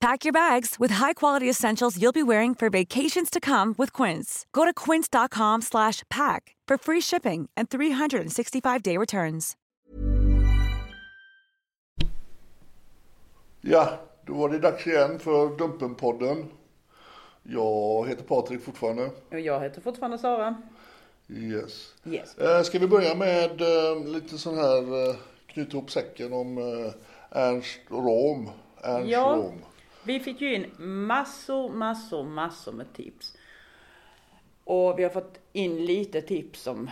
[0.00, 4.46] Pack your bags with high-quality essentials you'll be wearing for vacations to come with Quince.
[4.52, 9.56] Go to quince.com slash pack for free shipping and 365-day returns.
[13.60, 16.46] Ja, då var det dags igen för Dumpenpodden.
[17.42, 19.10] Jag heter Patrik fortfarande.
[19.30, 20.54] Och jag heter fortfarande Sara.
[21.28, 21.94] Yes.
[22.04, 22.38] Yes.
[22.38, 26.92] Eh, Ska vi börja med eh, lite sån här eh, knyta ihop säcken om eh,
[27.42, 28.50] Ernst Rom.
[28.82, 29.34] Ernst Ja.
[29.36, 29.64] Rom.
[30.08, 33.36] Vi fick ju in massor, massor, massor med tips.
[34.64, 36.90] Och vi har fått in lite tips om,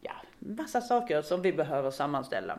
[0.00, 2.58] ja, massa saker som vi behöver sammanställa.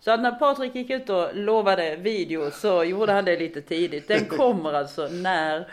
[0.00, 4.08] Så att när Patrik gick ut och lovade video så gjorde han det lite tidigt.
[4.08, 5.72] Den kommer alltså när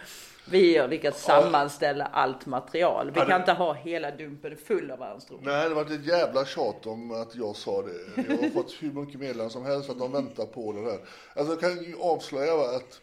[0.49, 3.11] vi har lyckats sammanställa allt material.
[3.11, 5.39] Vi kan inte ha hela dumpen full av Ernst Rom.
[5.43, 8.23] Nej, det var ett jävla tjat om att jag sa det.
[8.29, 10.99] Jag har fått hur mycket meddelanden som helst att de väntar på det här.
[11.35, 13.01] Alltså jag kan ju avslöja att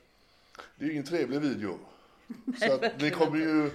[0.76, 1.78] det är ju ingen trevlig video.
[2.60, 3.70] Så att ni kommer ju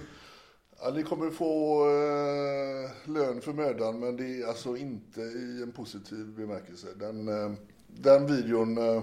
[0.80, 5.72] ja, ni kommer få eh, lön för mödan men det är alltså inte i en
[5.72, 6.86] positiv bemärkelse.
[6.96, 7.52] Den, eh,
[7.86, 9.02] den videon, eh,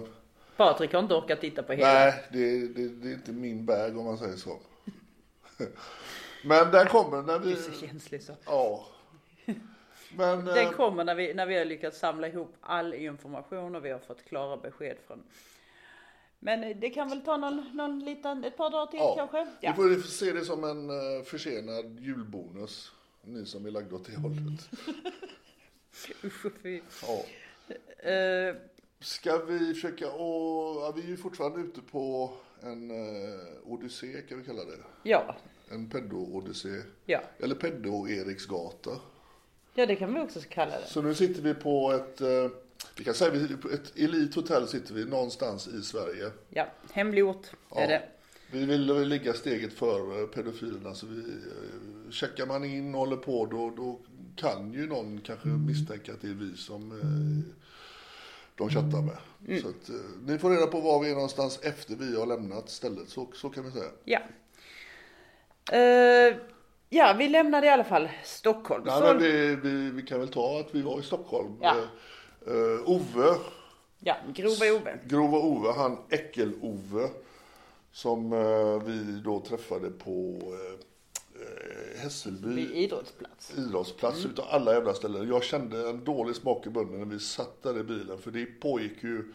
[0.57, 1.93] Patrik har inte orkat titta på hela.
[1.93, 4.59] nej det, det, det är inte min bag om man säger så.
[6.45, 8.33] men den kommer när vi, Du är så känslig så.
[8.45, 8.87] ja.
[10.15, 13.85] Men, eh, Den kommer när vi, när vi har lyckats samla ihop all information och
[13.85, 15.23] vi har fått klara besked från.
[16.43, 19.47] Men eh, det kan väl ta någon, någon liten, ett par dagar till Ja, kanske?
[19.89, 22.91] vi får se det som en eh, försenad julbonus.
[23.23, 24.69] Ni som är lagda åt det hållet.
[26.23, 26.81] Usch och fy.
[27.01, 27.23] Ja.
[28.09, 28.55] Eh,
[28.99, 34.37] Ska vi försöka och ja, vi är ju fortfarande ute på en uh, odyssé kan
[34.39, 34.77] vi kalla det.
[35.03, 35.35] ja,
[35.71, 36.81] En pedo-odyssé.
[37.05, 37.21] ja.
[37.39, 38.99] Eller pedo-Eriksgata.
[39.73, 40.85] ja, det kan vi också kalla det.
[40.87, 42.49] Så nu sitter vi på ett, eh,
[42.95, 46.31] vi kan säga vi- på ett elithotell sitter vi någonstans i Sverige.
[46.49, 47.87] Ja, hemlig ort är Ja.
[47.87, 48.01] det.
[48.51, 53.45] Vi vill ligga steget före pedofilerna så vi, eh, checkar man in och håller på
[53.45, 53.99] då, då
[54.35, 57.53] kan ju någon kanske misstänka att det är vi som eh,
[58.55, 59.17] de chattar med.
[59.47, 59.61] Mm.
[59.61, 62.69] Så att, eh, ni får reda på var vi är någonstans efter vi har lämnat
[62.69, 63.89] stället, så, så kan vi säga.
[64.05, 64.19] Ja.
[65.71, 66.35] Eh,
[66.89, 68.83] ja, vi lämnade i alla fall Stockholm.
[68.85, 71.55] Nej, Så- men vi, vi, vi kan väl ta att vi var i Stockholm.
[71.61, 71.75] Ja.
[72.47, 73.37] Eh, Ove,
[73.99, 74.99] Ja, grova Ove.
[75.07, 77.09] Grova Ove, han Äckel-Ove,
[77.91, 82.55] som eh, vi då träffade på eh, Hässelby.
[82.55, 83.53] Vid idrottsplats.
[83.57, 85.27] idrottsplats utav alla jävla ställen.
[85.27, 88.45] Jag kände en dålig smak i munnen när vi satt där i bilen för det
[88.45, 89.33] pågick ju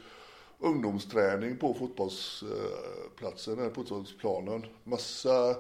[0.59, 4.67] ungdomsträning på fotbollsplatsen, eller fotbollsplanen.
[4.85, 5.57] Massa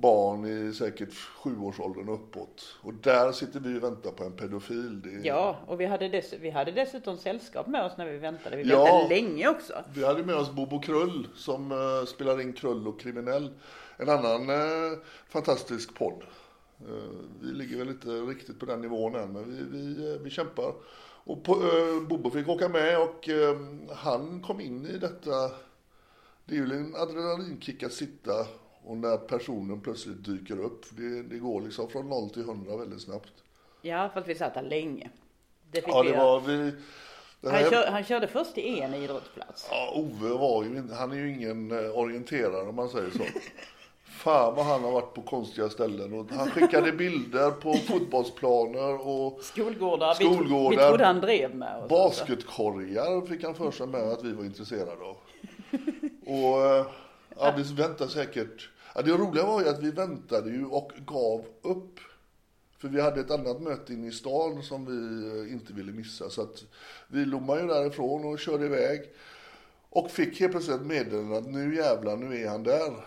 [0.00, 2.76] barn i säkert sjuårsåldern uppåt.
[2.82, 5.02] Och där sitter vi och väntar på en pedofil.
[5.04, 5.26] Är...
[5.26, 8.56] Ja, och vi hade, dess, vi hade dessutom sällskap med oss när vi väntade.
[8.56, 8.84] Vi Ja.
[8.84, 9.84] väntade länge också.
[9.94, 13.50] Vi hade med oss Bobo Krull som uh, spelar in Krull och kriminell.
[13.96, 14.98] En annan eh,
[15.28, 16.22] fantastisk podd.
[16.80, 20.72] Eh, vi ligger väl inte riktigt på den nivån än, men vi, vi, vi kämpar.
[21.24, 21.56] Och på,
[22.08, 23.28] Bobo fick åka med och
[23.96, 25.50] han kom in i detta.
[26.44, 28.32] Det är ju en adrenalinkick att sitta
[28.86, 30.84] och när personen plötsligt dyker upp.
[30.90, 33.32] Det, det går liksom från 0 till 100 väldigt snabbt.
[33.82, 35.10] Ja, för att vi satt där länge.
[35.70, 36.24] Det fick Ja, vi det göra.
[36.24, 36.56] var vi.
[36.56, 36.72] den
[37.42, 39.68] han, här- kör, han körde först till en idrottsplats.
[39.70, 43.24] Ja, Ove var ju han är ju ingen eh, orienterare om man säger så.
[44.04, 46.12] Fan vad han har varit på konstiga ställen.
[46.12, 50.16] Och han skickade bilder på fotbollsplaner och Skolgårdar.
[50.18, 50.70] Vi, Skolgårdar.
[50.70, 51.88] vi trodde han drev med oss.
[51.88, 55.16] basketkorgar fick han för sig med att vi var intresserade av.
[56.26, 56.86] Och eh,
[57.38, 58.68] ja, vi väntade säkert.
[58.96, 62.00] Ja, det roliga var ju att vi väntade ju och gav upp.
[62.78, 66.30] För vi hade ett annat möte inne i stan som vi eh, inte ville missa.
[66.30, 66.64] Så att
[67.08, 69.00] vi lommade ju därifrån och körde iväg.
[69.90, 73.06] Och fick helt plötsligt ett meddelande att nu jävlar, nu är han där.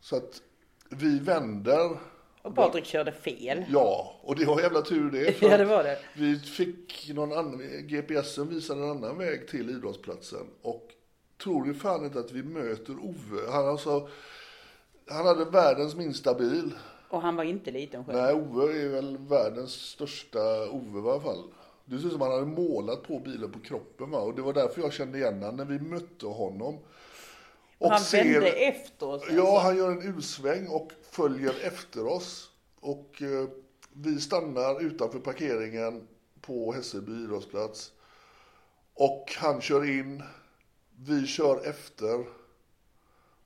[0.00, 0.42] Så att
[0.90, 1.98] vi vänder.
[2.42, 3.64] Och Patrik körde fel.
[3.68, 5.42] Ja, och det var jävla tur det.
[5.42, 5.98] Ja, det var det.
[6.16, 10.46] Vi fick någon annan, GPSen visade en annan väg till idrottsplatsen.
[10.62, 10.88] Och
[11.42, 13.50] tror du fan inte att vi möter Ove?
[13.50, 14.08] Han, alltså,
[15.10, 16.74] han hade världens minsta bil.
[17.08, 18.18] Och han var inte liten själv.
[18.18, 21.44] Nej, Ove är väl världens största Ove i alla fall.
[21.84, 24.18] Det ser ut som han hade målat på bilen på kroppen va?
[24.18, 26.78] Och det var därför jag kände igen honom när vi mötte honom.
[27.78, 29.22] Och han ser- vände efter oss.
[29.30, 29.58] Ja, alltså.
[29.58, 32.50] han gör en U-sväng och följer efter oss.
[32.80, 33.48] Och eh,
[33.92, 36.08] vi stannar utanför parkeringen
[36.40, 37.92] på Hässelby idrottsplats.
[38.94, 40.22] Och han kör in,
[40.96, 42.24] vi kör efter.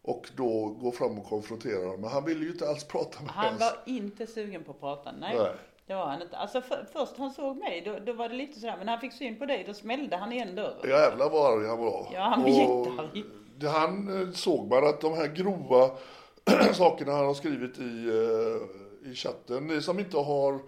[0.05, 2.01] Och då går fram och konfronterar honom.
[2.01, 3.61] Men han ville ju inte alls prata med Han oss.
[3.61, 5.13] var inte sugen på att prata.
[5.13, 5.37] Nej.
[5.39, 5.53] Nej.
[5.87, 6.37] Det var han inte.
[6.37, 8.75] Alltså för, först han såg mig, då, då var det lite sådär.
[8.77, 10.89] Men när han fick syn på dig, då smällde han igen dörren.
[10.91, 12.07] Jävlar vad arg han var.
[12.13, 13.25] Ja, han var jättearg.
[13.59, 15.91] det- Han eh, såg man att de här grova
[16.75, 19.83] sakerna han har skrivit i, eh, i chatten.
[19.83, 20.59] Som inte har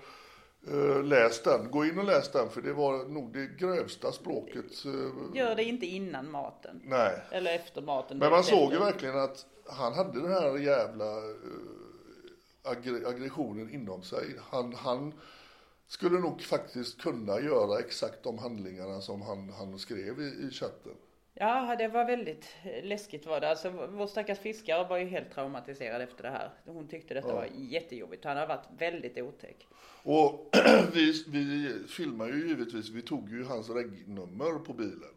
[0.69, 4.85] eh, läst den, gå in och läs den för det var nog det grövsta språket.
[4.85, 6.81] eh, Gör det inte innan maten.
[6.85, 7.21] Nej.
[7.31, 8.19] Eller efter maten.
[8.19, 11.33] Men man såg ju verkligen att han hade den här jävla eh,
[12.63, 14.25] aggre- aggressionen inom sig.
[14.51, 15.13] Han, han
[15.87, 20.93] skulle nog faktiskt kunna göra exakt de handlingarna som han, han skrev i, i chatten.
[21.37, 23.51] Ja, det var väldigt eh, läskigt var det.
[23.51, 26.51] Alltså vår stackars fiskare var ju helt traumatiserad efter det här.
[26.65, 28.25] Hon tyckte detta var jättejobbigt.
[28.25, 29.67] Han har varit väldigt otäck.
[30.03, 30.51] Och
[30.93, 35.15] vi, vi filmar ju givetvis, vi tog ju hans regnummer på bilen.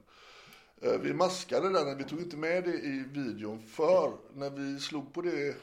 [0.82, 4.80] Eh, Vi maskade den, men vi tog inte med det i videon för när vi
[4.80, 5.56] slog på det eh,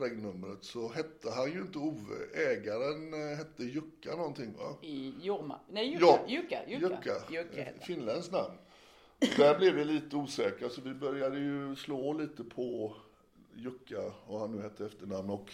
[0.00, 2.16] regnumret så hette han ju inte Ove.
[2.34, 4.76] Ägaren hette Jukka någonting va?
[4.82, 5.60] I Jorma.
[5.70, 6.06] Nej, Jukka.
[6.06, 6.58] Ja, Jukka.
[6.66, 6.88] Jukka.
[6.88, 7.12] Jukka.
[7.30, 7.84] Jukka.
[7.86, 8.54] Finländskt namn.
[9.36, 12.94] Där blev vi lite osäkra så vi började ju slå lite på
[13.54, 15.50] Jukka och han nu hette efternamn och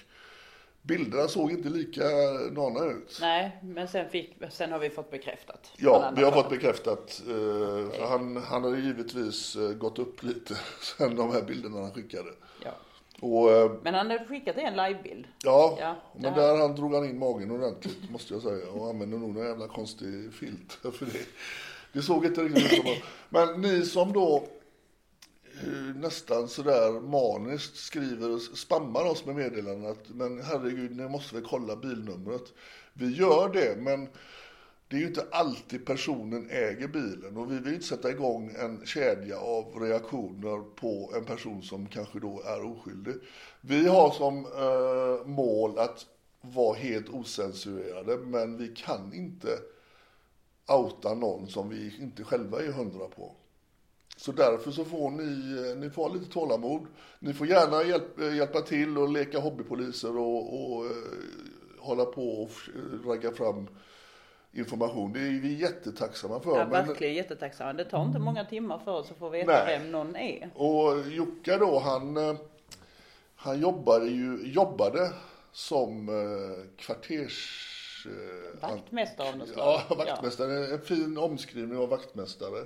[0.83, 3.19] bilderna såg inte likadana ut.
[3.21, 5.73] Nej, men sen, fick, sen har vi fått bekräftat.
[5.77, 7.23] Ja, vi har fått bekräftat.
[7.29, 10.55] Eh, han, han hade givetvis eh, gått upp lite
[10.99, 12.31] sen de här bilderna han skickade.
[12.65, 12.71] Ja.
[13.21, 15.27] Och eh, Men han hade skickat en livebild.
[15.43, 18.71] ja, Ja, men här- där han drog han in magen ordentligt måste jag säga.
[18.71, 21.27] Och använde nog någon jävla konstig filt för det.
[21.95, 22.95] Det såg inte riktigt ut som
[23.29, 24.49] Men ni som då
[25.63, 31.35] eh, nästan sådär maniskt skriver och spammar oss med meddelanden att men herregud, ni måste
[31.35, 32.53] väl kolla bilnumret.
[32.93, 34.09] Vi gör det, men
[34.89, 38.87] det är ju inte alltid personen äger bilen och vi vill inte sätta igång en
[38.87, 43.15] kedja av reaktioner på en person som kanske då är oskyldig.
[43.61, 46.07] Vi har som eh, mål att
[46.41, 49.49] vara helt osensurerade, men vi kan inte
[50.69, 53.33] outa någon som vi inte själva är hundra på.
[54.17, 56.87] Så därför så får ni, eh, ni får lite tålamod.
[57.19, 60.93] Ni får gärna hjälp, eh, hjälpa till och leka hobbypoliser och, och eh,
[61.79, 62.51] hålla på och
[63.07, 63.69] ragga fram
[64.53, 65.13] information.
[65.13, 66.59] Det är vi jättetacksamma för.
[66.59, 67.73] Ja, men- verkligen jättetacksamma.
[67.73, 69.79] Det tar inte många timmar för oss att få veta Nej.
[69.79, 70.51] vem någon är.
[70.55, 72.19] Och Jocke då, han,
[73.35, 75.11] han jobbade ju, jobbade
[75.53, 76.85] som eh,
[78.07, 79.99] eh, Vaktmästare av något Ja, slag.
[80.07, 80.67] vaktmästare.
[80.75, 82.65] En fin omskrivning av vaktmästare.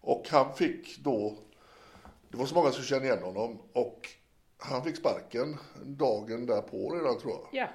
[0.00, 1.34] Och han fick då,
[2.28, 4.08] det var så många som kände igen honom, och
[4.58, 7.48] han fick sparken dagen därpå redan tror jag.
[7.52, 7.68] Ja.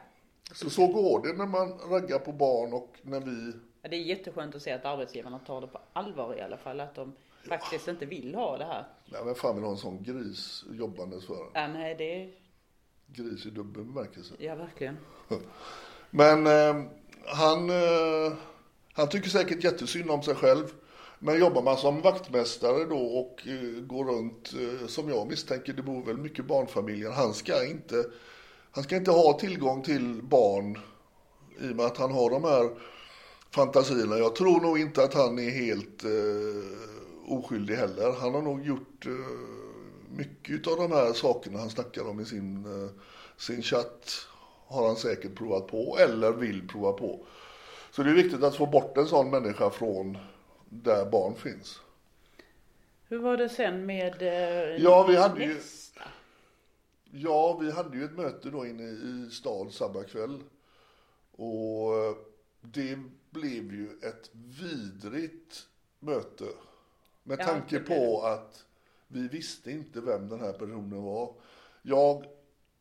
[0.54, 3.90] Så så går det när man raggar på barn och när vi ja.
[3.90, 6.80] Det är jätteskönt att se att arbetsgivarna tar det på allvar i alla fall.
[6.80, 7.14] Att de
[7.50, 8.86] faktiskt inte vill ha det här.
[9.06, 11.50] Nej men fan vill ha en sån gris jobbandes för.
[11.54, 12.34] Ja, nej, det är...
[13.08, 14.34] Gris i dubbel bemärkelse.
[14.40, 14.98] Ja, verkligen.
[16.16, 16.84] Men eh,
[17.26, 18.34] han, eh,
[18.94, 20.66] han tycker säkert jättesynd om sig själv.
[21.20, 25.82] Men jobbar man som vaktmästare då och eh, går runt, eh, som jag misstänker, det
[25.82, 27.12] bor väl mycket barnfamiljer.
[27.12, 28.06] Han ska inte,
[28.72, 30.78] han ska inte ha tillgång till barn
[31.60, 32.70] i och med att han har de här
[33.52, 34.18] fantasierna.
[34.18, 38.12] Jag tror nog inte att han är helt eh, oskyldig heller.
[38.20, 39.12] Han har nog gjort eh,
[40.18, 42.90] mycket av de här sakerna han snackar om i sin, eh,
[43.38, 44.28] sin chatt.
[44.74, 47.26] Har han säkert provat på eller vill prova på.
[47.92, 50.18] Så det är viktigt att få bort en sån människa från
[50.70, 51.82] där barn finns.
[53.08, 55.62] Hur var det sen med eh, Ja, vi hade ju-?
[57.12, 60.40] Ja, vi hade ju ett möte då inne i stan samma kväll.
[61.32, 62.16] Och eh,
[62.62, 63.00] det
[63.30, 65.68] blev ju ett vidrigt
[66.00, 66.46] möte.
[67.24, 68.66] Med tanke på att
[69.08, 71.34] vi visste inte vem den här personen var.
[71.82, 72.26] Jag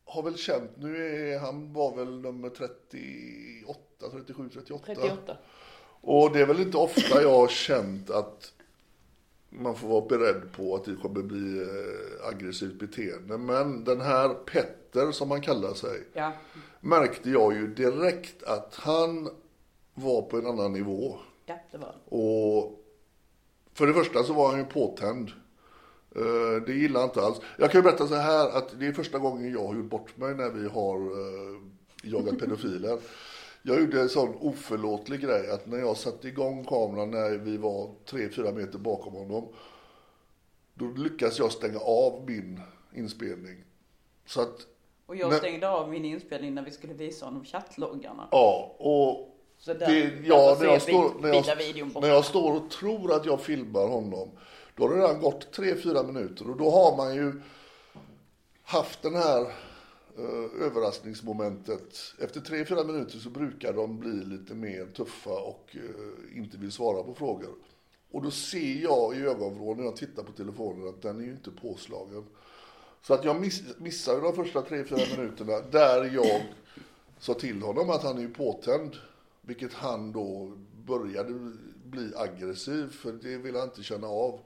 [0.05, 3.79] har väl känt, nu är han var väl nummer 38,
[4.11, 4.83] 37, 38.
[4.85, 5.37] 38.
[6.01, 8.53] Och det är väl inte ofta jag har känt att
[9.49, 13.37] man får vara beredd på att det kommer bli eh, aggressivt beteende.
[13.37, 16.31] Men den här Petter som han kallar sig, Ja.
[16.81, 19.29] märkte jag ju direkt att han
[19.93, 21.17] var på en annan nivå.
[21.45, 21.95] ja, det var.
[22.05, 22.79] Och
[23.73, 25.31] för det första så var han ju påtänd.
[26.15, 27.37] Eh, Det gillar inte alls.
[27.57, 30.17] Jag kan ju berätta så här att det är första gången jag har gjort bort
[30.17, 31.61] mig när vi har eh,
[32.03, 32.97] jagat pedofiler.
[33.61, 37.89] Jag gjorde en sån oförlåtlig grej att när jag satte igång kameran när vi var
[38.09, 39.47] 3-4 meter bakom honom.
[40.73, 42.59] Då lyckades jag stänga av min
[42.95, 43.63] inspelning.
[44.25, 44.57] Så att,
[45.05, 48.27] Och jag stängde av min inspelning när vi skulle visa honom chattloggarna.
[48.31, 52.71] ja, och Så där, det, ja, när jag, står, när, jag, när jag står och
[52.71, 54.29] tror att jag filmar honom,
[54.75, 57.41] då har det redan gått 3-4 minuter och då har man ju
[58.63, 59.41] haft den här
[60.17, 62.13] eh, överraskningsmomentet.
[62.19, 67.03] Efter 3-4 minuter så brukar de bli lite mer tuffa och eh, inte vill svara
[67.03, 67.55] på frågor.
[68.11, 71.31] Och då ser jag i ögonvrån när jag tittar på telefonen att den är ju
[71.31, 72.25] inte påslagen.
[73.01, 76.45] Så att jag miss, missade de första 3-4 minuterna där jag
[77.19, 78.95] sa till honom att han är ju påtänd.
[79.41, 81.51] Vilket han då började
[81.83, 84.39] bli aggressiv för det vill han inte känna av.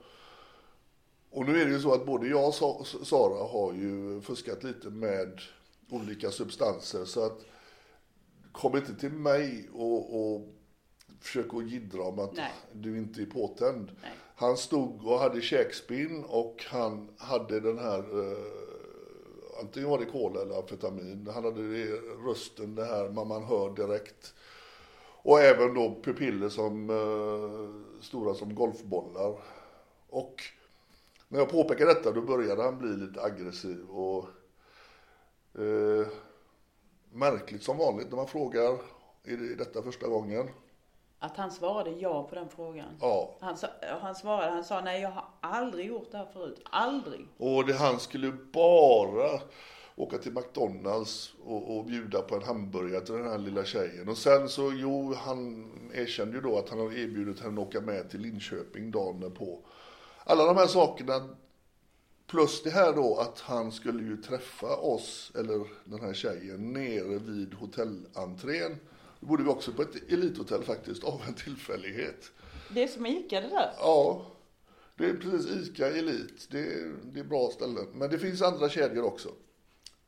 [1.38, 4.64] Och nu är det ju så att både jag och Sa- Sara har ju fuskat
[4.64, 5.42] lite med
[5.90, 7.46] olika substanser så att
[8.52, 10.42] kom inte till mig och, och
[11.22, 12.52] försök att jiddra om att Nej.
[12.74, 13.92] du inte är påtänd.
[14.02, 14.12] Nej.
[14.36, 18.38] Han stod och hade käkspinn och han hade den här, eh,
[19.64, 21.30] antingen var det kola eller amfetamin.
[21.34, 21.86] Han hade det,
[22.28, 24.34] rösten, det här man, man hör direkt.
[25.24, 29.36] Och även då pupiller som eh, stora som golfbollar.
[30.10, 30.42] Och
[31.28, 34.26] när jag påpekade detta då började han bli lite aggressiv och
[35.56, 36.08] eh,
[37.12, 38.78] märkligt som vanligt när man frågar,
[39.24, 40.50] är det detta första gången?
[41.20, 42.98] Att han svarade ja på den frågan.
[43.02, 43.58] Ja, Han,
[44.02, 46.62] han svarade, han sa nej jag har aldrig gjort det här förut.
[46.64, 47.28] Aldrig.
[47.38, 49.40] Och det, han skulle bara
[49.96, 54.10] åka till McDonalds och, och bjuda på en hamburgare till den här lilla tjejen.
[54.10, 57.82] Och sen så, jo, han erkände ju då att han hade erbjudit henne att åka
[57.82, 59.60] med till Linköping dagen på.
[60.30, 61.30] Alla de här sakerna,
[62.28, 67.20] plus det här då att han skulle ju träffa oss, eller den här tjejen, nere
[67.20, 68.78] vid hotellentrén.
[69.20, 72.32] Då bodde vi också på ett elithotell faktiskt, av en tillfällighet.
[72.70, 73.74] Det är som Ica det där.
[73.78, 74.26] Ja,
[74.96, 76.48] det är precis ICA Elit.
[76.52, 77.88] Det är, det är bra ställen.
[77.94, 79.30] Men det finns andra kedjor också.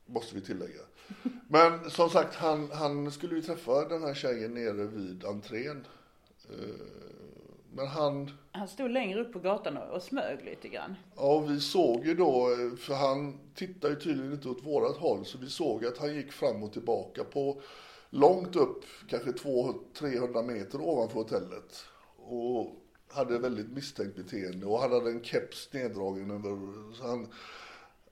[0.05, 0.81] Måste vi tillägga.
[1.47, 5.85] Men som sagt, han, han skulle ju träffa den här tjejen nere vid entrén.
[7.73, 10.95] Men han, Han stod längre upp på gatan och, smög lite grann.
[11.15, 12.47] ja vi såg ju då,
[12.79, 16.31] för han tittar ju tydligen inte åt vårat håll, så vi såg att han gick
[16.31, 17.61] fram och tillbaka på
[18.09, 21.85] långt upp, kanske 200-300 meter ovanför hotellet.
[22.17, 22.75] Och
[23.11, 27.27] hade väldigt misstänkt beteende och han hade en keps neddragen över, så han,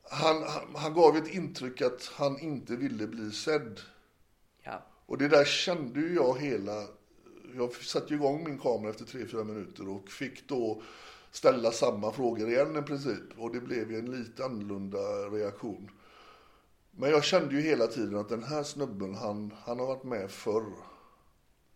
[0.04, 3.80] han, han, han gav ett intryck att han inte ville bli sedd.
[4.64, 4.84] Ja.
[5.06, 6.84] Och det där kände ju jag hela...
[7.58, 10.82] Jag satte igång min kamera efter 3-4 minuter och fick då
[11.32, 13.40] ställa samma frågor igen i princip.
[13.40, 14.98] Och det blev ju en lite annorlunda
[15.32, 15.92] reaktion.
[16.92, 20.32] Men jag kände ju hela tiden att den här snubben, han, han har varit med
[20.32, 20.74] förr.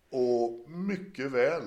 [0.09, 1.63] Och mycket väl.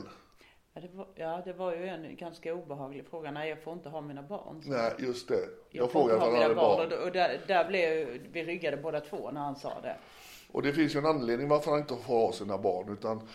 [0.74, 3.30] Ja det, var, ja, det var ju en ganska obehaglig fråga.
[3.30, 4.62] Nej, jag får inte ha mina barn.
[4.62, 4.70] så.
[4.70, 5.34] Nej, just det.
[5.70, 6.88] Jag, jag frågade inte ha han mina hade barn.
[6.88, 6.98] barn.
[6.98, 9.96] Och, och där, där blev vi ryggade båda två när han sa det.
[10.52, 12.92] Och det finns ju en anledning varför han inte får ha sina barn.
[12.92, 13.28] Utan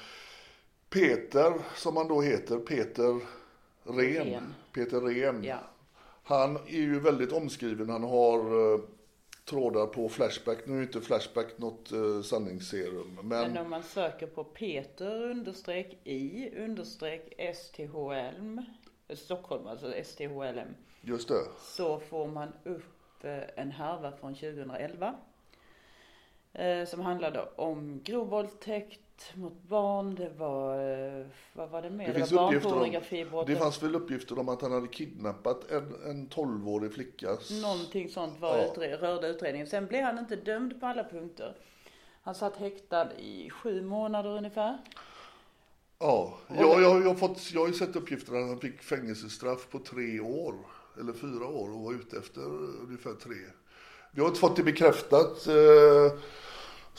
[0.89, 3.19] Peter, som han då heter, Peter
[3.83, 4.27] Ren.
[4.27, 4.53] Ren.
[4.73, 5.43] Peter Ren.
[5.43, 5.57] Ja.
[6.23, 7.89] Han är ju väldigt omskriven.
[7.89, 8.79] Han har eh,
[9.45, 10.57] trådar på Flashback.
[10.67, 13.19] Nu är inte Flashback något eh, sanningsserum.
[13.23, 18.61] Men, Men om man söker på Peter understreck i understreck STHLM,
[19.15, 21.41] Stockholm alltså STHLM, just det.
[21.61, 25.15] så får man upp eh, en härva från 2011.
[26.53, 28.99] eh, Som handlade om grov våldtäkt
[29.35, 30.15] mot barn.
[30.15, 30.73] Det var,
[31.19, 32.05] eh, vad var det mer?
[32.07, 33.47] Det Det, finns var om, barnpornografibrott.
[33.47, 37.37] det fanns väl uppgifter om att han hade kidnappat en, en 12-årig flicka.
[37.61, 38.63] Någonting sånt var Ja.
[38.63, 39.67] utre- rörde utredningen.
[39.67, 41.55] Sen blev han inte dömd på alla punkter.
[42.21, 44.77] Han satt häktad i sju månader ungefär.
[45.99, 49.69] Ja, jag, jag, jag, har fått, jag har ju sett uppgifter att han fick fängelsestraff
[49.69, 50.55] på tre år.
[50.99, 52.41] Eller fyra år och var ute efter
[52.87, 53.35] ungefär tre.
[54.11, 55.47] Vi har inte fått det bekräftat.
[55.47, 56.19] eh,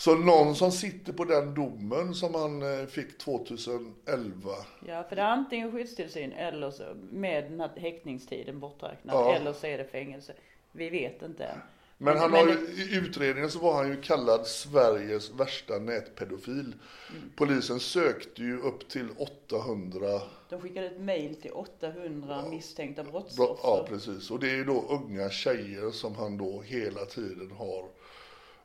[0.00, 4.50] Så någon som sitter på den domen som han eh, fick 2011.
[4.86, 9.16] Ja, för det är antingen skyddstillsyn eller så med den här häktningstiden borträknad.
[9.16, 9.34] Ja.
[9.34, 10.32] Eller så är det fängelse.
[10.72, 11.58] Vi vet inte än.
[11.98, 16.74] Men han har ju, i utredningen så var han ju kallad Sveriges värsta nätpedofil.
[17.10, 17.30] Mm.
[17.36, 23.60] Polisen sökte ju upp till 800 De skickade ett mail till 800 misstänkta Bra, brottsoffer.
[23.62, 24.30] ja, precis.
[24.30, 27.84] Och det är ju då unga tjejer som han då hela tiden har.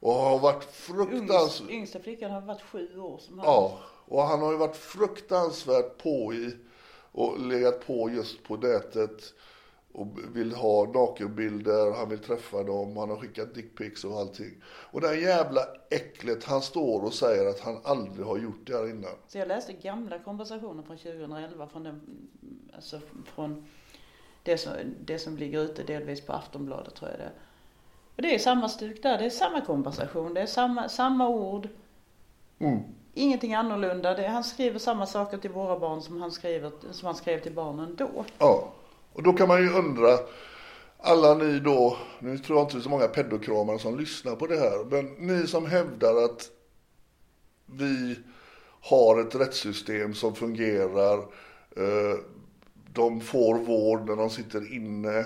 [0.05, 1.69] Och har varit fruktansvärt...
[1.69, 3.47] yngsta flickan har varit sju år som han.
[3.47, 6.55] Ja, och han har ju varit fruktansvärt på i
[7.11, 9.33] och legat på just på nätet
[9.91, 14.63] och vill ha nakenbilder, han vill träffa dem, han har skickat dickpics och allting.
[14.65, 18.73] Och det här jävla äcklet, han står och säger att han aldrig har gjort det
[18.73, 19.15] här innan.
[19.27, 22.01] Så jag läste gamla konversationer från 2011 från den,
[22.75, 22.99] alltså
[23.35, 23.65] från
[24.43, 24.73] det som,
[25.05, 27.33] det som ligger ute delvis på Aftonbladet tror jag det är.
[28.15, 31.69] Och det är samma stuk där, det är samma konversation, det är samma, samma ord.
[32.59, 32.79] Mm.
[33.13, 34.13] Ingenting annorlunda.
[34.13, 37.53] Det, han skriver samma saker till våra barn som han, skriver, som han skrev till
[37.53, 38.25] barnen då.
[38.37, 38.73] Ja,
[39.13, 40.17] och då kan man ju undra,
[40.99, 44.47] alla ni då, nu tror jag inte det är så många pedokramare som lyssnar på
[44.47, 46.49] det här, men ni som hävdar att
[47.65, 48.19] vi
[48.81, 51.17] har ett rättssystem som fungerar,
[51.77, 52.19] eh,
[52.93, 55.25] de får vård när de sitter inne,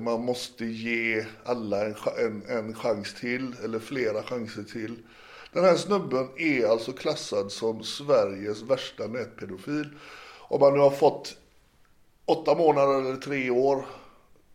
[0.00, 4.96] man måste ge alla en, en, en chans till, eller flera chanser till.
[5.52, 9.88] Den här snubben är alltså klassad som Sveriges värsta nätpedofil.
[10.48, 11.36] Om man nu har fått
[12.24, 13.84] åtta månader eller tre år.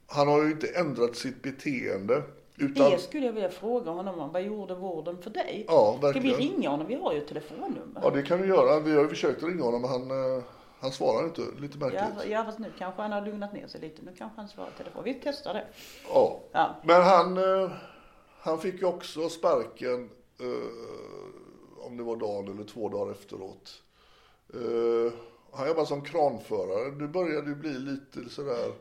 [0.08, 2.24] Han har ju inte ändrat sitt beteende.
[2.58, 4.32] Utan, Det skulle jag vilja fråga honom om.
[4.32, 5.66] Vad gjorde vården för dig?
[5.68, 6.38] Ja, Ska vi verkligen.
[6.40, 6.88] ringa honom?
[6.88, 8.02] Vi har ju ett telefonnummer.
[8.04, 8.80] ja, det kan vi göra.
[8.80, 10.44] Vi har ju försökt ringa honom, men han, eh,
[10.80, 11.42] han svarar inte.
[11.60, 12.32] Lite märkligt.
[12.32, 14.02] ja, fast nu kanske han har lugnat ner sig lite.
[14.02, 15.04] Nu kanske han svarar telefon.
[15.04, 15.68] Vi testar det.
[16.08, 16.40] Ja.
[16.52, 16.76] Ja.
[16.84, 17.72] Men han, eh,
[18.40, 20.10] han fick ju också sparken,
[20.40, 23.82] eh, om det var dagen eller två dagar efteråt.
[24.54, 25.14] Eh,
[25.52, 26.92] han jobbar som kranförare.
[26.92, 28.72] Nu börjar det bli lite sådär,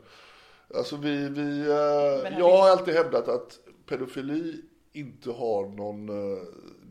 [0.75, 1.67] alltså vi, vi
[2.39, 4.61] jag har alltid hävdat att pedofili
[4.93, 6.07] inte har någon,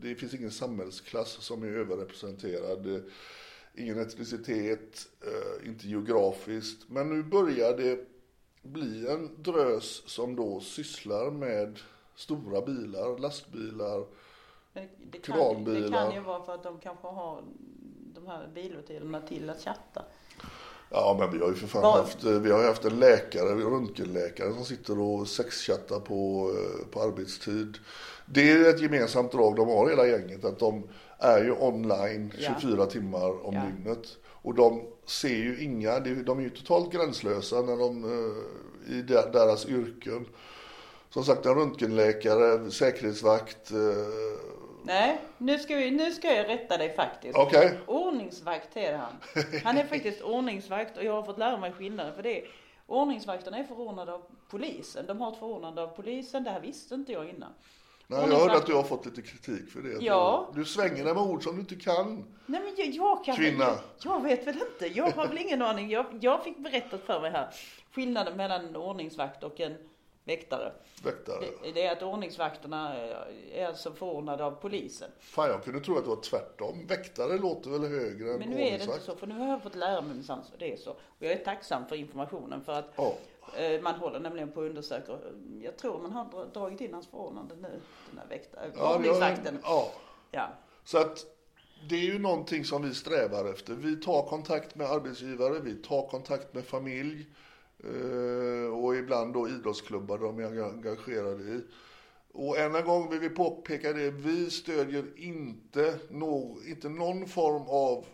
[0.01, 3.03] det finns ingen samhällsklass som är överrepresenterad.
[3.79, 6.89] Ingen etnicitet, eh, inte geografiskt.
[6.89, 8.07] Men nu börjar det
[8.61, 11.79] bli en drös som då sysslar med
[12.15, 14.05] stora bilar, lastbilar.
[14.73, 16.05] Det, det, kan, det Kranbilar.
[16.05, 17.43] kan ju vara för att de kanske har
[18.15, 20.05] de här bilhotellerna till att chatta.
[20.91, 23.61] Ja men vi har ju för fan haft, eh, vi har haft en läkare, en
[23.61, 27.77] röntgenläkare som sitter och sexchattar på, eh, på arbetstid.
[28.25, 30.83] Det är ett gemensamt drag de har hela gänget, att de
[31.19, 32.49] är ju online Ja.
[32.61, 33.61] 24 timmar om Ja.
[33.65, 34.07] dygnet.
[34.41, 39.31] Och de ser ju inga, de är ju totalt gränslösa när de, eh, i de-
[39.33, 40.25] deras yrken.
[41.09, 43.71] Som sagt en röntgenläkare, säkerhetsvakt.
[44.83, 47.37] Nej, nu ska, vi, nu ska jag rätta dig faktiskt.
[47.37, 47.79] Okej.
[47.85, 49.13] Ordningsvakt är han.
[49.63, 52.43] Han är faktiskt ordningsvakt och jag har fått lära mig skillnaden för det.
[52.87, 55.05] Ordningsvakterna är förordnade av polisen.
[55.05, 56.43] De har ett förordnande av polisen.
[56.43, 57.53] Det här visste inte jag innan.
[58.07, 60.05] Nej, jag hörde att du har fått lite kritik för det.
[60.05, 60.49] Ja.
[60.55, 62.25] Du, svänger dig med ord som du inte kan.
[62.45, 63.63] Nej men jag, jag kan Kvinna.
[63.63, 64.97] Jag, jag vet väl inte.
[64.99, 65.89] Jag har väl ingen aning.
[65.89, 67.47] Jag, jag fick berättat för mig här.
[67.91, 69.77] Skillnaden mellan en ordningsvakt och en
[70.29, 70.71] väktare.
[71.03, 71.39] Väktare.
[71.63, 72.95] Det, det är att ordningsvakterna
[73.53, 75.11] är alltså förordnade av polisen.
[75.19, 76.85] Fan, jag kunde tro att det var tvärtom.
[76.87, 79.03] Väktare låter väl högre än Men nu är det inte ordningsvakt.
[79.03, 79.15] så.
[79.15, 80.91] För nu har jag fått lära mig minsann det är så.
[80.91, 83.13] Och jag är tacksam för informationen för att Ja.
[83.57, 85.11] eh, man håller nämligen på att undersöka.
[85.61, 87.79] Jag tror man har dra- dragit in hans förordnande nu.
[88.09, 88.71] Den här väktaren.
[88.77, 89.59] Ja, ordningsvakten.
[89.63, 89.91] Ja.
[90.31, 90.49] Ja.
[90.83, 91.25] Så att
[91.89, 93.73] det är ju någonting som vi strävar efter.
[93.73, 97.25] Vi tar kontakt med arbetsgivare, vi tar kontakt med familj eh,
[97.83, 101.61] Eh, och ibland då idrottsklubbar de är engagerade i.
[102.33, 107.63] Och än en gång vill vi påpeka det, vi stödjer inte, no, inte någon form
[107.67, 108.05] av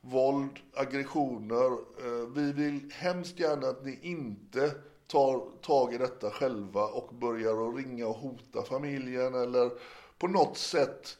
[0.00, 1.72] våld, aggressioner.
[2.04, 4.74] Eh, vi vill hemskt gärna att ni inte
[5.06, 9.70] tar tag i detta själva och börjar att ringa och hota familjen eller
[10.18, 11.18] på något sätt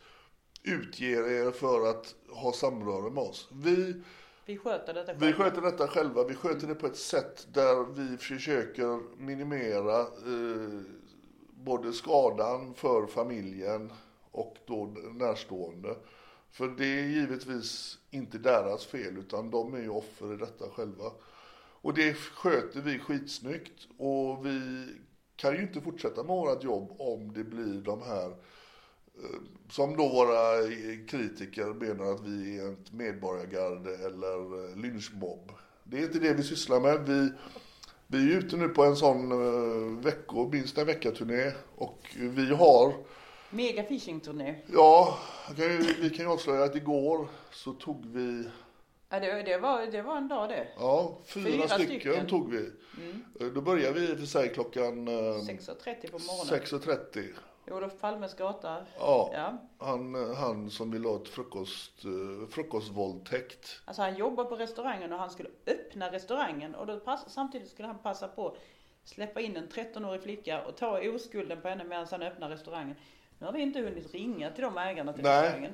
[0.62, 3.48] utger er för att ha samröre med oss.
[3.52, 3.94] Vi,
[4.48, 5.44] vi sköter detta vi själva.
[5.44, 6.24] sköter detta själva.
[6.24, 10.80] Vi sköter det på ett sätt där vi försöker minimera eh,
[11.50, 13.92] både skadan för familjen
[14.30, 15.96] och då närstående.
[16.50, 21.12] För det är givetvis inte deras fel utan de är ju offer i detta själva.
[21.80, 24.86] Och det sköter vi skitsnyggt och vi
[25.36, 28.36] kan ju inte fortsätta med vårt jobb om det blir de här
[29.70, 30.68] som då våra
[31.08, 35.52] kritiker menar att vi är ett medborgargarde eller eh, lynchmobb.
[35.84, 37.08] Det är inte det vi sysslar med.
[37.08, 37.30] Vi,
[38.06, 42.94] Vi är ute nu på en sån uh, vecko, minst en veckaturné och vi har,
[43.50, 44.54] Mega fishing-turné.
[44.72, 45.18] ja,
[46.00, 48.48] vi kan ju avslöja att igår så tog vi,
[49.10, 50.68] Ja, det, det, var, det var en dag det.
[50.78, 52.26] ja, fyra, Fyra stycken, stycken.
[52.26, 52.70] tog vi.
[53.40, 56.62] Eh, Då börjar vi i och för sig klockan uh, 6.30 på morgonen.
[56.64, 57.24] 6.30.
[57.72, 58.76] Olof Palmes gata.
[58.98, 59.58] Ja, Ja.
[59.78, 63.80] Han, eh, han som vill ha ett frukost, uh, frukostvåldtäkt.
[63.84, 67.88] Alltså han jobbar på restaurangen och han skulle öppna restaurangen och då pass, samtidigt skulle
[67.88, 68.56] han passa på
[69.04, 72.96] släppa in en 13-årig flicka och ta oskulden på henne medan han öppnar restaurangen.
[73.38, 75.42] Nu har vi inte hunnit ringa till de ägarna till Nej.
[75.42, 75.72] restaurangen.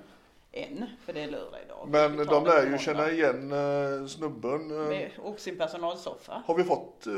[0.52, 1.88] Än, för det är lördag idag.
[1.88, 4.70] Men de lär ju känna igen uh, snubben.
[4.70, 6.42] eh, Med, och sin personalsoffa.
[6.46, 7.12] har vi fått, eh,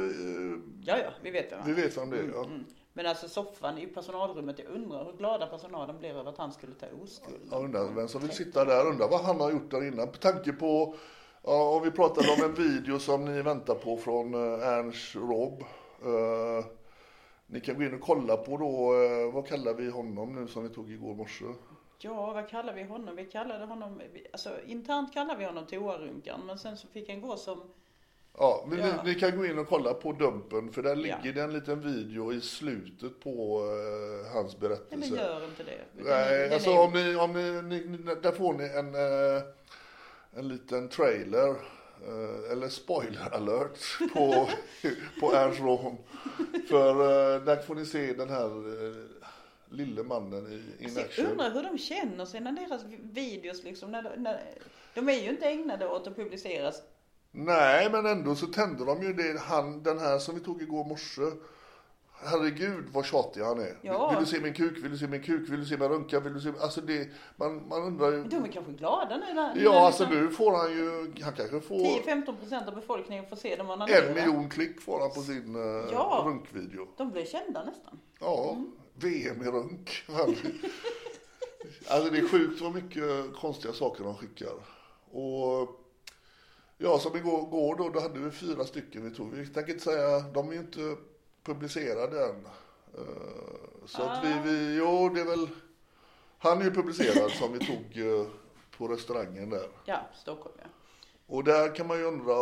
[0.85, 2.31] Ja, ja, vi vet vem vi vet vem det är.
[2.35, 2.45] Ja.
[2.45, 2.65] Mm.
[2.97, 6.75] Men alltså soffan i personalrummet, jag undrar hur glada personalen blev över att han skulle
[6.75, 7.49] ta oskulden.
[7.51, 10.09] Jag undrar vem som vill sitta där, undrar vad han har gjort där innan.
[10.09, 10.95] På tanke på,
[11.43, 15.65] ja, vi pratade om en video som ni väntar på från uh, Ernst Rob.
[16.03, 16.67] Eh,
[17.47, 20.63] ni kan gå in och kolla på då, eh, vad kallar vi honom nu som
[20.63, 21.45] vi tog igår morse?
[21.99, 23.17] Ja, vad kallar vi honom?
[23.17, 24.01] Vi kallade honom,
[24.33, 27.61] alltså internt kallar vi honom toarunkan, men sen så fick han gå som
[28.39, 28.87] Ja, men Ja.
[29.05, 31.33] Ni, ni kan gå in och kolla på Dumpen för där ligger Ja.
[31.33, 35.11] det en liten video i slutet på eh, hans Nej berättelse.
[35.11, 35.81] men gör inte det.
[35.93, 37.33] Den- Nej, den alltså är- om ni, om
[37.69, 39.43] ni, ni, där får ni en, eh,
[40.39, 41.49] en liten trailer,
[42.07, 43.79] eh, eller spoiler alert
[44.15, 44.49] på,
[45.21, 45.97] på Ernst Rom.
[46.69, 46.95] För
[47.41, 48.51] där får ni se den här
[49.71, 51.27] lille mannen i in Alltså, jag action.
[51.27, 54.41] undrar hur de känner sig när deras videos liksom, när, när,
[54.95, 56.83] de är ju inte ägnade åt att publiceras.
[57.39, 59.41] Nej, men ändå så tände de ju det.
[59.41, 61.23] Han, den här som vi tog igår morse.
[62.25, 63.79] Herregud vad tjatig han är.
[63.83, 64.11] Ja.
[64.11, 64.85] Vill du se min kuk?
[64.85, 65.49] Vill du se min kuk?
[65.49, 66.21] Vill du se min runka?
[66.21, 66.53] Vill du se...
[66.61, 68.25] Alltså det, man, man undrar ju.
[68.25, 71.61] De är kanske glada nu när, Ja, alltså liksom nu får han ju, han kanske
[71.61, 74.15] får 10-15 procent av befolkningen får se dem en onanera.
[74.15, 76.23] miljon klick får han på sin uh, Ja.
[76.27, 76.89] runkvideo.
[76.97, 78.01] De blir kända nästan.
[78.21, 78.57] Ja,
[78.95, 80.05] VM i runk.
[81.89, 84.53] alltså det är sjukt vad mycket konstiga saker de skickar.
[85.11, 85.83] Och
[86.79, 89.33] ja, som igår går då, då hade vi fyra stycken vi tog.
[89.33, 90.97] Vi tänker inte säga, de är ju inte
[91.43, 92.47] publicerade än.
[92.95, 95.49] Eh, Så att vi, vi, jo det är väl,
[96.39, 98.27] han är ju publicerad som vi tog eh,
[98.79, 99.69] på restaurangen där.
[99.85, 100.69] Ja, Stockholm ja.
[101.27, 102.35] Och där kan man ju undra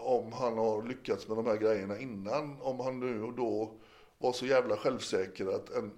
[0.00, 2.60] om han har lyckats med de här grejerna innan.
[2.60, 3.74] Om han nu och då
[4.18, 5.92] var så jävla självsäker att en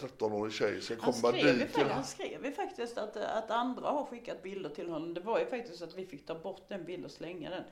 [0.00, 3.88] 13-årig tjej ska Han komma skrev, ju, dit han skrev ju faktiskt att, att andra
[3.88, 5.14] har skickat bilder till honom.
[5.14, 7.62] Det var ju faktiskt att vi fick ta bort den bilden och slänga den.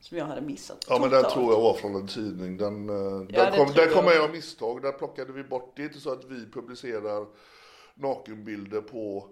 [0.00, 0.86] Som jag hade missat.
[0.88, 2.56] Ja men den tror jag var från en tidning.
[2.56, 4.22] Den, eh, Ja, den kom, jag kom också.
[4.22, 4.82] av misstag.
[4.82, 5.72] Där plockade vi bort.
[5.76, 7.26] Det är inte så att vi publicerar
[7.94, 9.28] nakenbilder på,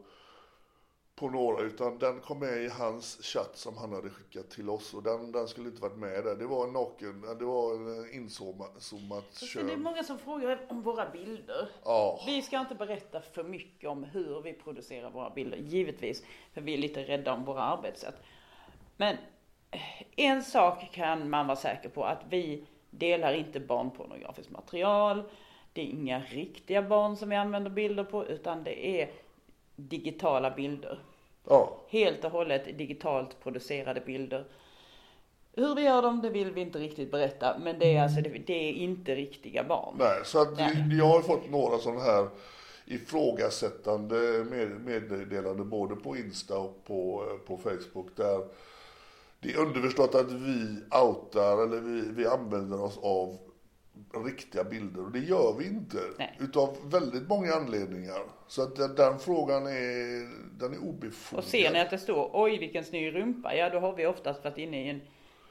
[1.17, 1.63] på några.
[1.63, 4.95] Utan den kom med i hans chatt som han hade skickat till oss.
[4.95, 6.35] Och den, den skulle inte varit med där.
[6.37, 9.83] Det var en naken, det var en inzoomat zoomat Så det är kön.
[9.83, 11.69] många som frågar om våra bilder.
[11.85, 12.21] Ja.
[12.27, 16.23] Vi ska inte berätta för mycket om hur vi producerar våra bilder, givetvis.
[16.53, 18.23] För vi är lite rädda om våra arbetssätt.
[18.97, 19.17] Men
[19.71, 19.81] eh,
[20.17, 25.23] en sak kan man vara säker på, att vi delar inte barnpornografiskt material.
[25.73, 29.11] Det är inga riktiga barn som vi använder bilder på, utan det är
[29.77, 30.99] digitala bilder.
[31.49, 31.77] Ja.
[31.89, 34.45] Helt och hållet digitalt producerade bilder.
[35.53, 37.59] Hur vi gör dem, det vill vi inte riktigt berätta.
[37.59, 39.95] Men det är alltså, det, det är inte riktiga barn.
[39.99, 40.97] Nej, så att Nej.
[40.99, 42.29] jag har fått några sådana här
[42.87, 48.45] ifrågasättande med- meddelanden både på Insta och på, på Facebook där
[49.41, 53.39] det är underförstått att vi outar eller vi, vi använder oss av
[54.25, 55.99] riktiga bilder och det gör vi inte.
[56.19, 56.37] Nej.
[56.41, 58.23] Utav väldigt många anledningar.
[58.49, 60.29] Så att den, den frågan är,
[60.59, 61.45] den är obefogad.
[61.45, 64.45] Och ser ni att det står oj vilken snygg rumpa, ja då har vi oftast
[64.45, 65.01] varit inne i en,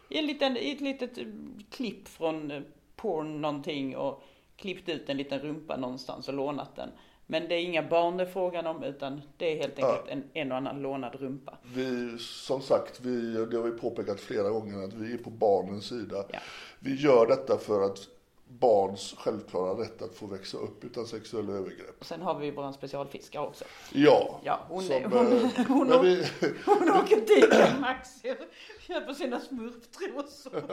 [0.10, 1.25] i en liten, i ett litet eh,
[1.69, 2.62] klipp från eh,
[2.95, 4.23] porn någonting och
[4.55, 6.89] klippt ut en liten rumpa någonstans och lånat den.
[7.27, 10.23] Men det är inga barn det är frågan om utan det är helt enkelt en,
[10.34, 11.58] en och annan lånad rumpa.
[11.75, 15.86] Vi, som sagt, vi, det har vi påpekat flera gånger att vi är på barnens
[15.86, 16.25] sida.
[16.34, 16.39] Ja.
[16.79, 18.08] Vi gör detta för att
[18.47, 21.99] barns självklara rätt att få växa upp utan sexuella övergrepp.
[21.99, 23.65] Och sen har vi våran specialfiskare också.
[23.93, 24.39] Ja.
[24.43, 26.27] Ja, hon, som, är, hon, eh, hon, hon, vi,
[26.65, 30.63] hon åker dit Maxi och köper sina smurftrosor.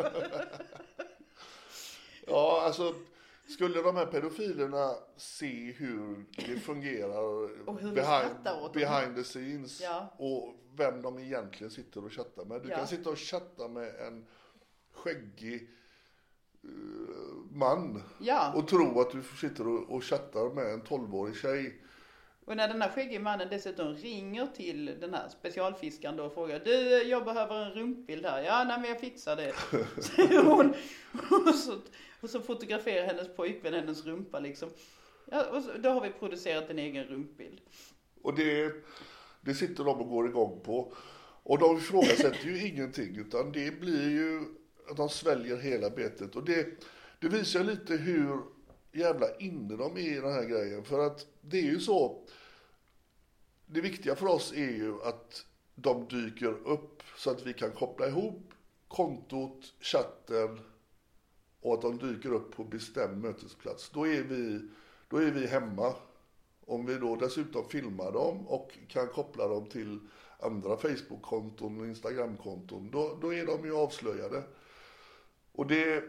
[2.27, 2.95] ja, alltså
[3.49, 7.23] skulle de här pedofilerna se hur det fungerar
[7.69, 8.35] Och hur behind,
[8.73, 10.15] behind the scenes Ja.
[10.19, 12.63] och vem de egentligen sitter och chattar med.
[12.63, 12.77] Du Ja.
[12.77, 14.27] kan sitta och chatta med en
[14.95, 15.71] skäggig
[17.53, 18.53] man Ja.
[18.55, 21.79] och tro att du sitter och, och chattar med en 12-årig tjej.
[22.45, 26.61] Och när den här skäggige mannen dessutom ringer till den här specialfiskaren då och frågar
[26.65, 28.43] Du, jag behöver en rumpbild här.
[28.43, 29.53] Ja, nej men jag fixar det.
[30.03, 30.75] Säger hon.
[31.49, 31.79] Och så,
[32.21, 34.71] och så fotograferar hennes pojkvän hennes rumpa liksom.
[35.31, 37.61] Ja, och så, då har vi producerat en egen rumpbild.
[38.23, 38.73] Och det,
[39.41, 40.93] det sitter de och går igång på.
[41.43, 44.45] Och de ifrågasätter ju ingenting utan det blir ju
[44.91, 46.37] att de sväljer hela betet.
[46.37, 46.69] Och det,
[47.19, 48.41] det visar lite hur
[48.93, 50.85] jävla inne de är i den här grejen.
[50.85, 52.27] För att det är ju så.
[53.67, 58.07] Det viktiga för oss är ju att de dyker upp så att vi kan koppla
[58.07, 58.53] ihop
[58.89, 60.61] kontot, chatten
[61.61, 63.91] och att de dyker upp på bestämd mötesplats.
[63.91, 64.69] Då är vi,
[65.09, 65.95] då är vi hemma.
[66.67, 69.99] Om vi då dessutom filmar dem och kan koppla dem till
[70.39, 74.43] andra Facebook-konton och Instagram-konton, då, då är de ju avslöjade.
[75.53, 76.05] Och det,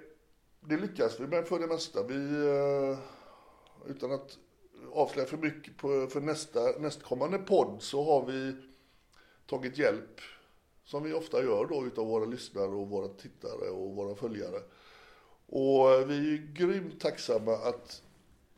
[0.59, 2.03] det lyckas vi med för det mesta.
[2.03, 2.97] Vi, eh,
[3.87, 4.37] utan att
[4.91, 8.55] avslöja för mycket på, för nästa, nästkommande podd så har vi
[9.45, 10.21] tagit hjälp,
[10.83, 14.59] som vi ofta gör då, utav våra lyssnare och våra tittare och våra följare.
[15.45, 18.01] Och vi är grymt tacksamma att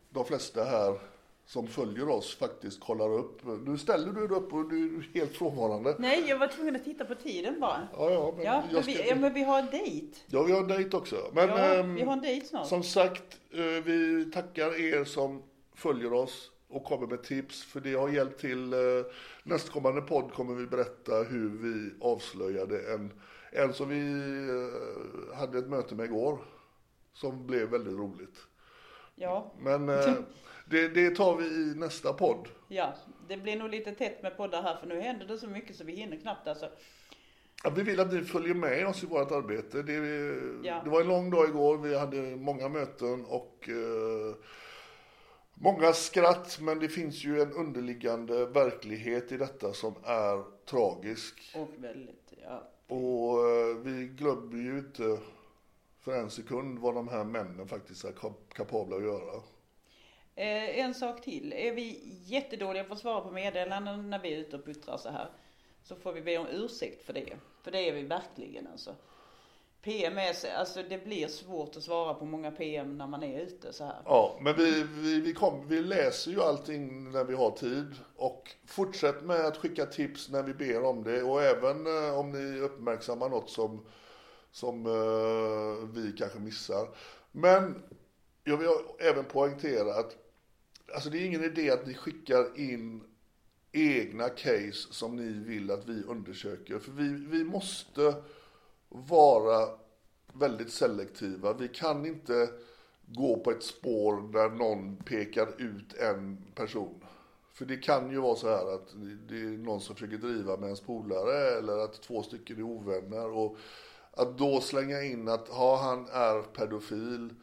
[0.09, 0.99] de flesta här
[1.47, 3.41] som följer oss faktiskt kollar upp.
[3.65, 5.95] Nu ställer du dig upp och du är helt frånvarande.
[5.99, 7.87] Nej, jag var tvungen att titta på tiden bara.
[7.93, 8.91] Ja, ja, men, Ja, men ska...
[8.91, 10.07] vi, ja, men vi har en dejt.
[10.27, 11.15] ja, vi har en dejt också.
[11.33, 12.67] Men Ja, ehm, vi har en dejt snart.
[12.67, 15.43] som sagt, eh, vi tackar er som
[15.75, 17.63] följer oss och kommer med tips.
[17.63, 18.73] För det har hjälpt till.
[18.73, 18.79] eh,
[19.43, 23.13] Nästkommande podd kommer vi berätta hur vi avslöjade en,
[23.51, 26.37] en som vi eh, hade ett möte med igår.
[27.13, 28.35] Som blev väldigt roligt.
[29.15, 29.89] Ja, Men
[30.65, 32.47] det, det tar vi i nästa podd.
[32.67, 32.93] ja,
[33.27, 35.83] det blir nog lite tätt med poddar här för nu händer det så mycket så
[35.83, 36.69] vi hinner knappt alltså.
[37.63, 39.81] Ja, vi vill att ni följer med oss i vårt arbete.
[39.83, 39.93] Det,
[40.67, 40.81] Ja.
[40.83, 41.77] det var en lång dag igår.
[41.77, 44.35] Vi hade många möten och eh,
[45.53, 46.57] många skratt.
[46.61, 51.51] Men det finns ju en underliggande verklighet i detta som är tragisk.
[51.55, 52.63] Och väldigt, ja.
[52.87, 55.17] Och eh, vi glömmer ju inte
[55.99, 59.41] för en sekund vad de här männen faktiskt är kap- kapabla att göra.
[60.35, 61.53] Eh, en sak till.
[61.53, 65.09] Är vi jättedåliga på att svara på meddelanden när vi är ute och puttrar så
[65.09, 65.29] här.
[65.83, 67.37] Så får vi be om ursäkt för det.
[67.63, 68.95] För det är vi verkligen alltså.
[69.81, 73.73] PM är, alltså det blir svårt att svara på många PM när man är ute
[73.73, 74.01] så här.
[74.05, 78.51] Ja, men vi, vi, vi, kom, vi läser ju allting när vi har tid och
[78.65, 82.59] fortsätt med att skicka tips när vi ber om det och även eh, om ni
[82.59, 83.85] uppmärksammar något som,
[84.51, 86.87] som eh, vi kanske missar.
[87.31, 87.83] Men
[88.43, 88.69] jag vill
[88.99, 90.24] även poängtera att
[90.93, 93.03] alltså det är ingen idé att ni skickar in
[93.71, 96.79] egna case som ni vill att vi undersöker.
[96.79, 98.15] För vi, vi måste
[98.89, 99.69] vara
[100.33, 101.53] väldigt selektiva.
[101.53, 102.49] Vi kan inte
[103.05, 107.03] gå på ett spår där någon pekar ut en person.
[107.53, 108.87] För det kan ju vara så här att
[109.27, 113.31] det är någon som försöker driva med ens polare eller att två stycken är ovänner.
[113.31, 113.57] Och
[114.11, 117.33] att då slänga in att ja, han är pedofil.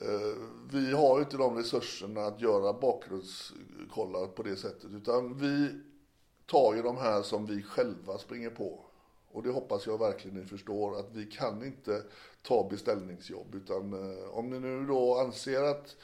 [0.00, 0.36] Eh,
[0.72, 4.90] Vi har ju inte de resurserna att göra bakgrundskollar på det sättet.
[4.90, 5.80] Utan vi
[6.46, 8.80] tar ju de här som vi själva springer på.
[9.28, 12.02] Och det hoppas jag verkligen ni förstår att vi kan inte
[12.42, 13.54] ta beställningsjobb.
[13.54, 15.96] Utan eh, om ni nu då anser att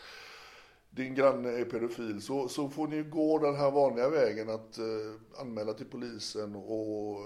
[0.90, 5.40] din granne är pedofil så, så får ni gå den här vanliga vägen att eh,
[5.40, 7.18] anmäla till polisen och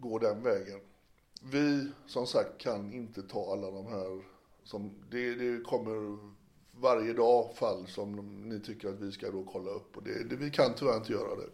[0.00, 0.80] gå den vägen.
[1.42, 4.35] Vi som sagt kan inte ta alla de här
[4.66, 6.18] som det, det kommer
[6.80, 8.16] varje dag fall som
[8.48, 11.12] ni tycker att vi ska då kolla upp och det, det, vi kan tyvärr inte
[11.12, 11.50] göra det.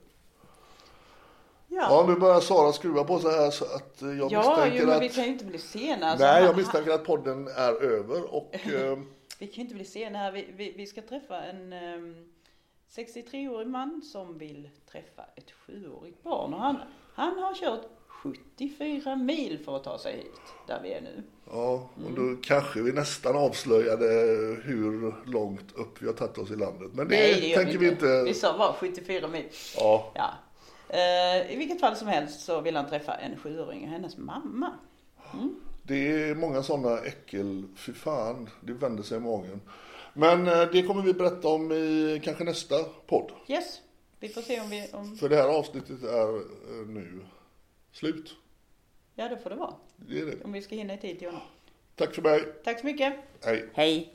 [1.68, 4.87] Ja, nu börjar Sara skruva på sig här så att eh, jag Ja, misstänker jo,
[4.87, 5.03] men att...
[5.03, 6.07] vi kan ju inte bli sena.
[6.07, 8.98] Alltså, Nej, jag misstänker att podden är över och eh,
[9.38, 10.33] Vi kan ju inte bli sena här.
[10.33, 12.33] Vi, vi, vi ska träffa en ehm,
[12.90, 16.55] 63-årig man som vill träffa ett sjuårigt barn.
[16.55, 16.77] Och han,
[17.14, 21.22] han har kört 74 mil för att ta sig hit, där vi är nu.
[21.50, 22.14] Ja, och Mm.
[22.14, 24.07] då kanske vi nästan avslöjade
[24.64, 26.90] hur långt upp vi har tagit oss i landet.
[26.94, 28.22] Men det, Nej, det tänker vi inte.
[28.22, 29.44] Vi sa bara 74 mil.
[29.76, 30.31] Ja, Ja.
[30.88, 34.72] Eh, I vilket fall som helst så vill han träffa en sjuåring och hennes mamma.
[35.83, 39.61] det är många sådana äckel, fy fan, det vänder sig i magen.
[40.14, 43.33] Men eh, det kommer vi berätta om i kanske nästa podd.
[43.48, 43.81] Yes,
[44.20, 44.88] vi får se om vi...
[44.92, 45.16] Om...
[45.16, 47.20] För det här avsnittet är eh, nu
[47.92, 48.37] slut.
[49.14, 49.75] Ja, det får det vara.
[49.96, 50.44] Det är det.
[50.44, 51.42] Om vi ska hinna i tid till honom.
[51.96, 52.40] Tack för mig.
[52.64, 53.14] Tack så mycket.
[53.44, 53.68] Hej.
[53.75, 54.14] Hej.